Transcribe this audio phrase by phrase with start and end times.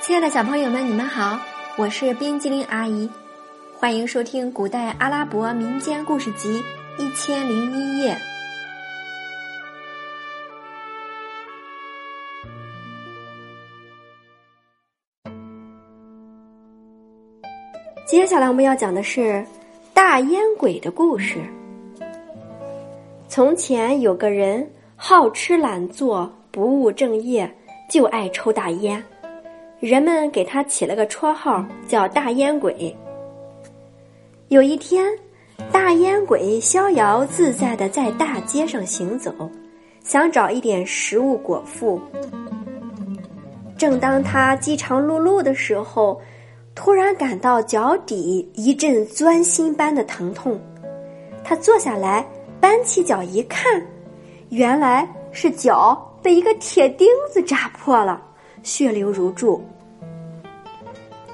[0.00, 1.38] 亲爱的小朋友们，你们好，
[1.76, 3.10] 我是冰激凌阿姨，
[3.76, 6.62] 欢迎收听古代阿拉伯民间故事集
[7.02, 8.14] 《一千零一夜》。
[18.06, 19.44] 接下来我们要讲的是
[19.92, 21.40] 大烟鬼的故事。
[23.28, 27.52] 从前有个人好吃懒做，不务正业，
[27.90, 29.02] 就爱抽大烟。
[29.80, 32.96] 人们给他起了个绰号，叫“大烟鬼”。
[34.48, 35.06] 有一天，
[35.70, 39.32] 大烟鬼逍遥自在的在大街上行走，
[40.02, 42.00] 想找一点食物果腹。
[43.76, 46.20] 正当他饥肠辘辘的时候，
[46.74, 50.60] 突然感到脚底一阵钻心般的疼痛。
[51.44, 52.26] 他坐下来，
[52.60, 53.80] 搬起脚一看，
[54.48, 58.20] 原来是脚被一个铁钉子扎破了。
[58.62, 59.60] 血流如注，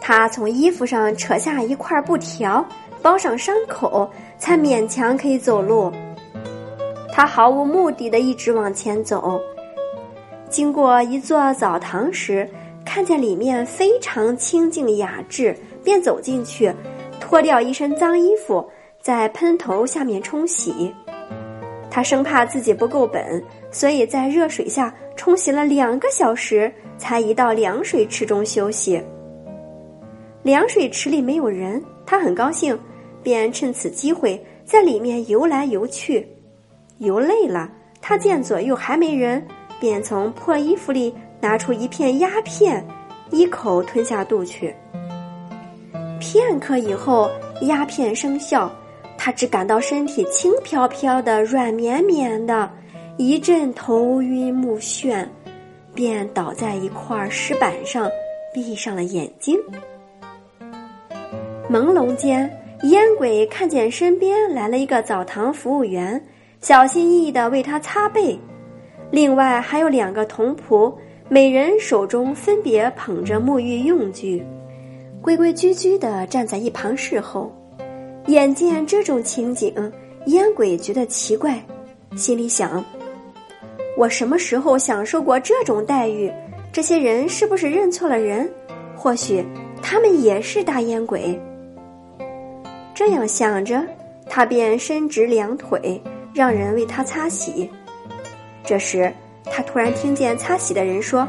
[0.00, 2.64] 他从衣服上扯下一块布条，
[3.02, 4.08] 包上伤口，
[4.38, 5.92] 才勉强可以走路。
[7.12, 9.40] 他毫无目的的一直往前走，
[10.48, 12.48] 经过一座澡堂时，
[12.84, 16.72] 看见里面非常清静雅致，便走进去，
[17.20, 18.68] 脱掉一身脏衣服，
[19.00, 20.94] 在喷头下面冲洗。
[21.94, 26.72] 他生怕自己不够本，所以在热水下冲洗了两个小时。
[26.96, 29.02] 才移到凉水池中休息。
[30.42, 32.78] 凉水池里没有人，他很高兴，
[33.22, 36.26] 便趁此机会在里面游来游去。
[36.98, 37.68] 游累了，
[38.00, 39.44] 他见左右还没人，
[39.80, 42.82] 便从破衣服里拿出一片鸦片，
[43.30, 44.74] 一口吞下肚去。
[46.20, 47.28] 片刻以后，
[47.62, 48.70] 鸦片生效，
[49.24, 52.70] 他只感到身体轻飘飘的、软绵绵的，
[53.16, 55.26] 一阵头晕目眩。
[55.94, 58.06] 便倒在一块石板上，
[58.52, 59.58] 闭上了眼睛。
[61.70, 66.22] 朦胧间，烟鬼看见身边来了一个澡堂服务员，
[66.60, 68.38] 小心翼翼的为他擦背。
[69.10, 70.94] 另外还有两个童仆，
[71.30, 74.44] 每人手中分别捧着沐浴用具，
[75.22, 77.50] 规规矩矩的站在一旁侍候。
[78.26, 79.74] 眼见这种情景，
[80.26, 81.62] 烟鬼觉得奇怪，
[82.16, 82.82] 心里想。
[83.96, 86.32] 我什么时候享受过这种待遇？
[86.72, 88.50] 这些人是不是认错了人？
[88.96, 89.44] 或许
[89.82, 91.38] 他们也是大烟鬼。
[92.94, 93.84] 这样想着，
[94.26, 96.00] 他便伸直两腿，
[96.32, 97.70] 让人为他擦洗。
[98.64, 99.12] 这时，
[99.44, 101.28] 他突然听见擦洗的人说：“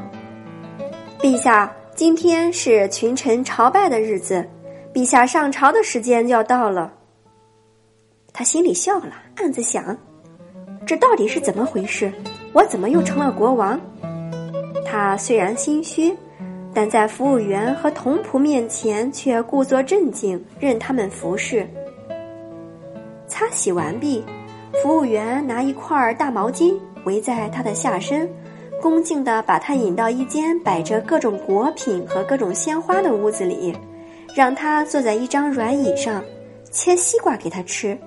[1.20, 4.48] 陛下，今天是群臣朝拜的日子，
[4.96, 6.94] 陛下上朝的时间要到了。”
[8.32, 9.96] 他心里笑了，暗自想：
[10.86, 12.10] 这到底是怎么回事？
[12.54, 13.78] 我怎么又成了国王？
[14.86, 16.16] 他虽然心虚，
[16.74, 21.68] 但在服务员和童仆面前却故作镇静，任他们服侍。
[23.28, 24.24] 擦洗完毕，
[24.82, 26.74] 服务员拿一块大毛巾
[27.04, 28.30] 围在他的下身，
[28.82, 33.76] 恭敬地把他引到一间摆着各种果品和各种鲜花的屋子里，
[34.36, 36.24] 让他坐在一张软椅上，
[36.70, 37.98] 切西瓜给他吃。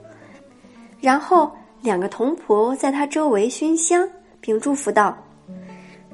[1.00, 1.50] 然后
[1.80, 4.08] 两个童仆在他周围熏香。
[4.40, 5.16] 并祝福道：“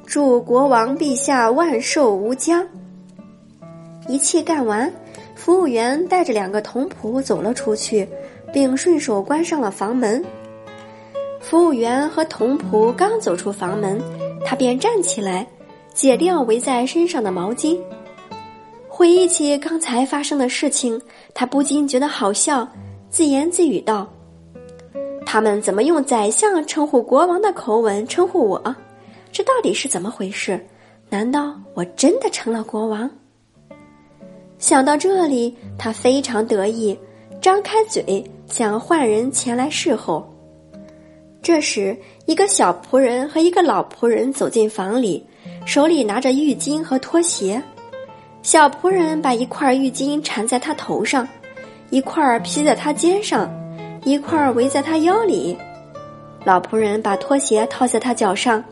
[0.06, 2.66] 祝国王陛下万寿无疆。”
[4.08, 4.91] 一切干完，
[5.34, 8.08] 服务员带着两个童仆走了出去，
[8.50, 10.25] 并顺手关上了房门。
[11.38, 14.00] 服务员和童仆刚走出房门，
[14.42, 15.46] 他便站起来，
[15.92, 17.78] 解掉围在身上的毛巾。
[18.97, 21.03] 回忆起刚才发生的事情，
[21.34, 22.65] 他不禁觉得好笑，
[23.10, 24.09] 自言自语道。
[25.27, 28.77] 他们怎么用宰相称呼国王的口吻称呼我？
[29.32, 30.65] 这到底是怎么回事？
[31.10, 33.10] 难道我真的成了国王？
[34.60, 36.97] 想到这里，他非常得意，
[37.43, 40.25] 张开嘴想唤人前来侍候。
[41.43, 45.26] 这时，一个小仆人和一个老仆人走进房里，
[45.67, 47.61] 手里拿着浴巾和拖鞋。
[48.44, 51.26] 小仆人把一块浴巾缠在他头上，
[51.88, 53.50] 一块披在他肩上。
[54.05, 55.56] 一块围在他腰里，
[56.44, 58.62] 老仆人把拖鞋套在他脚上，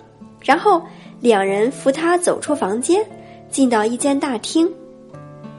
[0.43, 0.83] 然后
[1.21, 3.03] 两人扶他走出房间，
[3.49, 4.71] 进到一间大厅。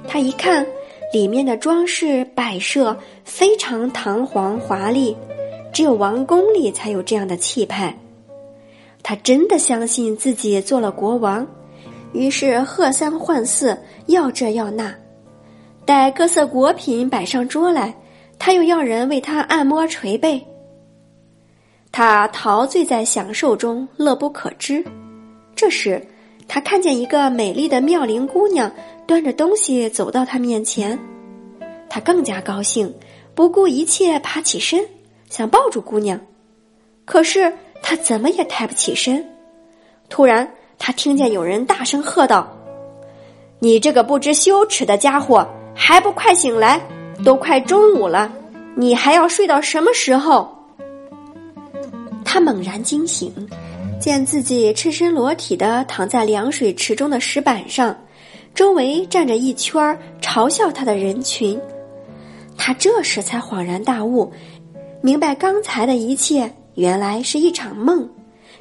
[0.08, 0.64] 他一看，
[1.12, 5.18] 里面的装饰摆设非常堂皇华丽，
[5.74, 7.98] 只有王宫里才有这样的气派。
[9.02, 11.48] 他真的相信自己做了国王，
[12.14, 14.94] 于是贺三换四，要这要那，
[15.86, 17.94] 待各色果品摆上桌来。
[18.40, 20.46] 他又要人为他按摩捶背，
[21.92, 24.84] 他陶醉在享受中，乐不可支。
[25.56, 26.06] 这时，
[26.46, 28.70] 他看见一个美丽的妙龄姑娘
[29.08, 31.00] 端着东西走到他面前，
[31.90, 32.94] 他更加高兴，
[33.34, 34.84] 不顾一切爬起身，
[35.30, 36.20] 想抱住姑娘。
[37.06, 39.26] 可是他怎么也抬不起身。
[40.10, 42.48] 突然，他听见有人大声喝道
[43.60, 46.82] ：“你这个不知羞耻的家伙，还不快醒来！
[47.24, 48.32] 都快中午了，
[48.76, 50.50] 你还要睡到什么时候？”
[52.26, 53.32] 他猛然惊醒。
[54.00, 57.98] 见自己赤身裸体的躺在凉水池中的石板上，
[58.54, 61.58] 周围站着一圈嘲笑他的人群，
[62.58, 64.30] 他这时才恍然大悟，
[65.00, 68.06] 明白刚才的一切原来是一场梦，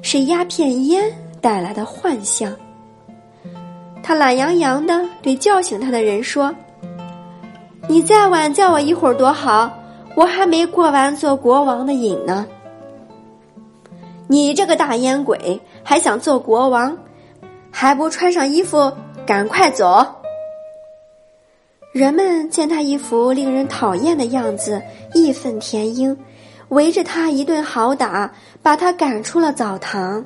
[0.01, 1.13] 是鸦片烟
[1.43, 2.51] 带来的幻象。
[4.03, 6.55] 他懒洋洋的对叫醒他的人说
[7.89, 9.71] ：“你再晚叫我一会儿多好，
[10.15, 12.47] 我还没过完做国王的瘾呢。”
[14.29, 16.97] 你这个大烟鬼，还想做国王？
[17.71, 18.91] 还不穿上衣服，
[19.27, 20.07] 赶快走！
[21.93, 24.81] 人们见他一副令人讨厌的样子，
[25.13, 26.17] 义愤填膺，
[26.69, 30.25] 围着他一顿好打，把他赶出了澡堂。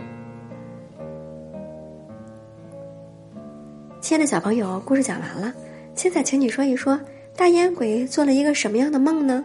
[4.06, 5.53] 亲爱的小朋友，故事讲完了，
[5.97, 7.00] 现在请你说一说，
[7.35, 9.44] 大烟鬼做了一个什么样的梦呢？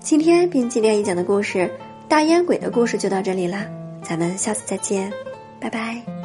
[0.00, 1.70] 今天冰激凌一讲的故事。
[2.08, 3.66] 大烟鬼的故事就到这里啦，
[4.02, 5.12] 咱们下次再见，
[5.60, 6.21] 拜拜。